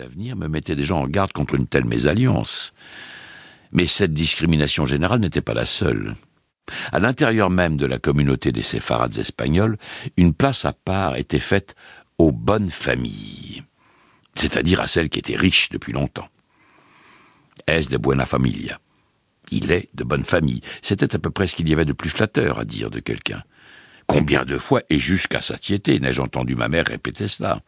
[0.00, 2.72] l'avenir me mettait déjà en garde contre une telle mésalliance.
[3.72, 6.14] Mais cette discrimination générale n'était pas la seule.
[6.90, 9.76] À l'intérieur même de la communauté des séfarades espagnols,
[10.16, 11.74] une place à part était faite
[12.16, 13.62] aux bonnes familles,
[14.34, 16.28] c'est-à-dire à celles qui étaient riches depuis longtemps.
[17.66, 18.80] Est de buena familia.
[19.50, 20.62] Il est de bonne famille.
[20.80, 23.42] C'était à peu près ce qu'il y avait de plus flatteur à dire de quelqu'un.
[24.06, 27.60] Combien de fois, et jusqu'à satiété, n'ai-je entendu ma mère répéter cela?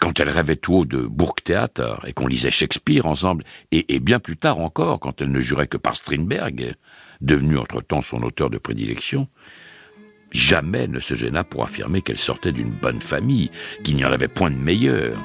[0.00, 4.36] Quand elle rêvait tout haut de Burgtheater et qu'on lisait Shakespeare ensemble, et, bien plus
[4.36, 6.74] tard encore, quand elle ne jurait que par Strindberg,
[7.20, 9.28] devenu entre-temps son auteur de prédilection,
[10.32, 13.50] jamais ne se gêna pour affirmer qu'elle sortait d'une bonne famille,
[13.82, 15.18] qu'il n'y en avait point de meilleure.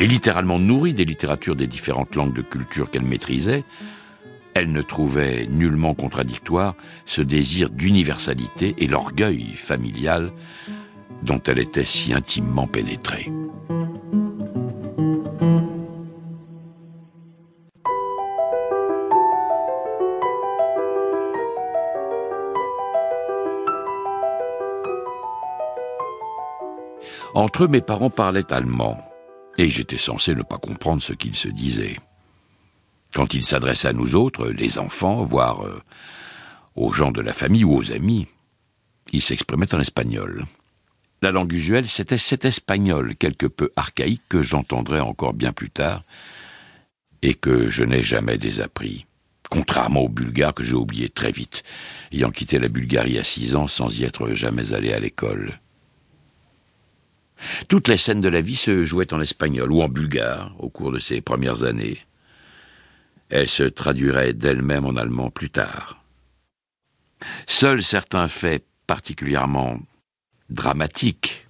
[0.00, 3.62] Et littéralement nourrie des littératures des différentes langues de culture qu'elle maîtrisait,
[4.54, 6.74] elle ne trouvait nullement contradictoire
[7.06, 10.32] ce désir d'universalité et l'orgueil familial
[11.24, 13.32] dont elle était si intimement pénétrée.
[27.34, 28.96] Entre eux, mes parents parlaient allemand,
[29.58, 31.96] et j'étais censé ne pas comprendre ce qu'ils se disaient.
[33.12, 35.82] Quand ils s'adressaient à nous autres, les enfants, voire euh,
[36.76, 38.28] aux gens de la famille ou aux amis,
[39.12, 40.44] ils s'exprimaient en espagnol.
[41.24, 46.02] La langue usuelle, c'était cet espagnol quelque peu archaïque que j'entendrai encore bien plus tard
[47.22, 49.06] et que je n'ai jamais désappris,
[49.48, 51.62] contrairement au bulgare que j'ai oublié très vite,
[52.12, 55.60] ayant quitté la Bulgarie à six ans sans y être jamais allé à l'école.
[57.68, 60.92] Toutes les scènes de la vie se jouaient en espagnol ou en bulgare au cours
[60.92, 62.04] de ces premières années.
[63.30, 66.04] Elles se traduiraient d'elles-mêmes en allemand plus tard.
[67.46, 69.78] Seuls certains faits particulièrement
[70.50, 71.46] dramatiques,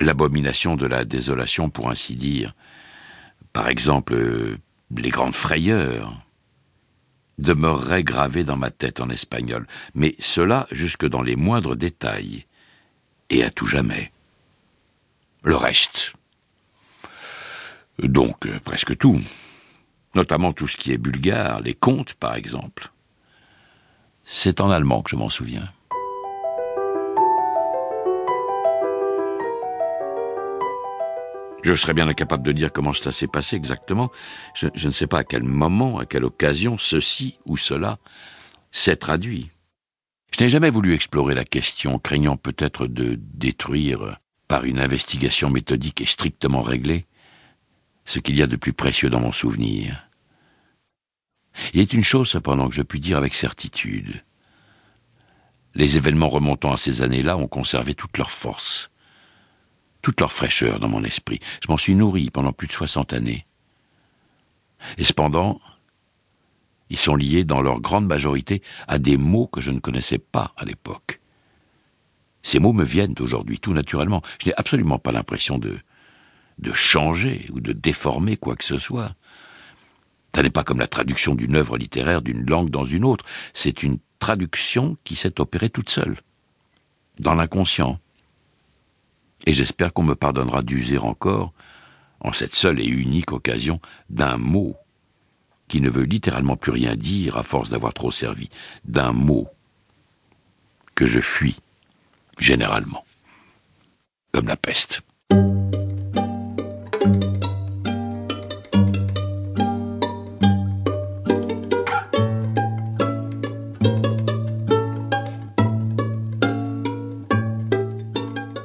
[0.00, 2.54] l'abomination de la désolation pour ainsi dire,
[3.52, 4.58] par exemple
[4.94, 6.14] les grandes frayeurs,
[7.38, 12.46] demeureraient gravées dans ma tête en espagnol, mais cela jusque dans les moindres détails,
[13.28, 14.12] et à tout jamais
[15.42, 16.12] le reste.
[17.98, 19.20] Donc euh, presque tout,
[20.14, 22.90] notamment tout ce qui est bulgare, les contes par exemple.
[24.24, 25.70] C'est en allemand que je m'en souviens.
[31.66, 34.12] Je serais bien incapable de dire comment cela s'est passé exactement.
[34.54, 37.98] Je, ne sais pas à quel moment, à quelle occasion, ceci ou cela
[38.70, 39.50] s'est traduit.
[40.30, 46.00] Je n'ai jamais voulu explorer la question, craignant peut-être de détruire par une investigation méthodique
[46.00, 47.04] et strictement réglée,
[48.04, 50.08] ce qu'il y a de plus précieux dans mon souvenir.
[51.74, 54.22] Il est une chose cependant que je puis dire avec certitude.
[55.74, 58.88] Les événements remontant à ces années-là ont conservé toute leur force,
[60.06, 61.40] toute leur fraîcheur dans mon esprit.
[61.64, 63.44] Je m'en suis nourri pendant plus de soixante années.
[64.98, 65.60] Et cependant,
[66.90, 70.52] ils sont liés dans leur grande majorité à des mots que je ne connaissais pas
[70.56, 71.20] à l'époque.
[72.44, 74.22] Ces mots me viennent aujourd'hui tout naturellement.
[74.40, 75.76] Je n'ai absolument pas l'impression de,
[76.58, 79.16] de changer ou de déformer quoi que ce soit.
[80.36, 83.24] Ce n'est pas comme la traduction d'une œuvre littéraire d'une langue dans une autre.
[83.54, 86.20] C'est une traduction qui s'est opérée toute seule,
[87.18, 87.98] dans l'inconscient.
[89.44, 91.52] Et j'espère qu'on me pardonnera d'user encore,
[92.20, 94.76] en cette seule et unique occasion, d'un mot
[95.68, 98.48] qui ne veut littéralement plus rien dire à force d'avoir trop servi,
[98.84, 99.48] d'un mot
[100.94, 101.56] que je fuis
[102.38, 103.04] généralement,
[104.32, 105.02] comme la peste.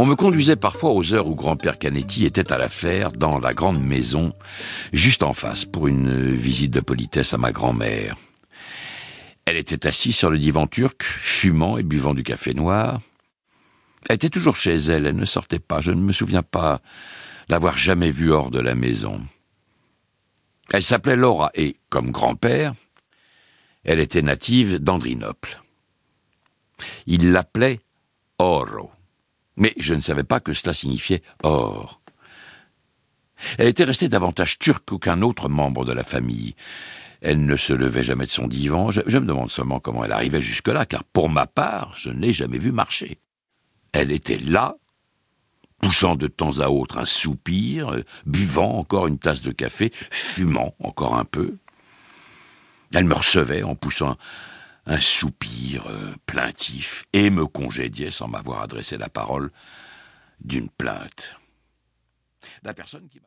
[0.00, 3.82] On me conduisait parfois aux heures où grand-père Canetti était à l'affaire dans la grande
[3.82, 4.32] maison,
[4.92, 8.14] juste en face, pour une visite de politesse à ma grand-mère.
[9.44, 13.00] Elle était assise sur le divan turc, fumant et buvant du café noir.
[14.08, 16.80] Elle était toujours chez elle, elle ne sortait pas, je ne me souviens pas
[17.48, 19.20] l'avoir jamais vue hors de la maison.
[20.72, 22.72] Elle s'appelait Laura et, comme grand-père,
[23.82, 25.60] elle était native d'Andrinople.
[27.08, 27.80] Il l'appelait
[28.38, 28.92] Oro,
[29.58, 32.00] mais je ne savais pas que cela signifiait or.
[33.58, 36.54] Elle était restée davantage turque qu'aucun autre membre de la famille.
[37.20, 38.90] Elle ne se levait jamais de son divan.
[38.90, 42.32] Je, me demande seulement comment elle arrivait jusque-là, car pour ma part, je ne l'ai
[42.32, 43.18] jamais vue marcher.
[43.92, 44.76] Elle était là,
[45.80, 50.74] poussant de temps à autre un soupir, euh, buvant encore une tasse de café, fumant
[50.80, 51.56] encore un peu.
[52.94, 54.16] Elle me recevait en poussant
[54.88, 59.52] un soupir euh, plaintif et me congédiait sans m'avoir adressé la parole
[60.40, 61.36] d'une plainte.
[62.62, 63.16] La personne qui